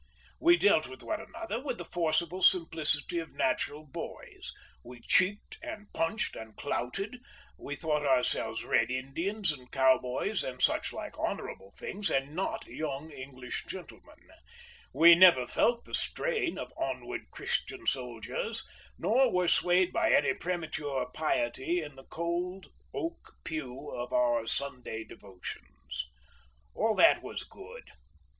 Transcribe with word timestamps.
We 0.39 0.57
dealt 0.57 0.87
with 0.87 1.03
one 1.03 1.21
another 1.21 1.63
with 1.63 1.77
the 1.77 1.85
forcible 1.85 2.41
simplicity 2.41 3.19
of 3.19 3.35
natural 3.35 3.85
boys, 3.85 4.51
we 4.83 4.99
"cheeked," 4.99 5.59
and 5.61 5.93
"punched" 5.93 6.35
and 6.35 6.55
"clouted"; 6.57 7.19
we 7.55 7.75
thought 7.75 8.01
ourselves 8.03 8.63
Red 8.65 8.89
Indians 8.89 9.51
and 9.51 9.71
cowboys 9.71 10.43
and 10.43 10.59
such 10.59 10.91
like 10.91 11.19
honourable 11.19 11.69
things, 11.77 12.09
and 12.09 12.33
not 12.33 12.65
young 12.65 13.11
English 13.11 13.65
gentlemen; 13.67 14.17
we 14.91 15.13
never 15.13 15.45
felt 15.45 15.85
the 15.85 15.93
strain 15.93 16.57
of 16.57 16.73
"Onward 16.77 17.29
Christian 17.29 17.85
soldiers," 17.85 18.65
nor 18.97 19.31
were 19.31 19.47
swayed 19.47 19.93
by 19.93 20.11
any 20.13 20.33
premature 20.33 21.11
piety 21.13 21.79
in 21.83 21.95
the 21.95 22.05
cold 22.05 22.71
oak 22.91 23.33
pew 23.43 23.91
of 23.91 24.11
our 24.11 24.47
Sunday 24.47 25.03
devotions. 25.03 26.09
All 26.73 26.95
that 26.95 27.21
was 27.21 27.43
good. 27.43 27.83